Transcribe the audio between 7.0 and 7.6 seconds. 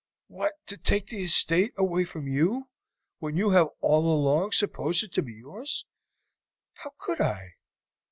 I?"